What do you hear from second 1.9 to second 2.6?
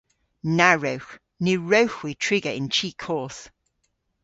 hwi triga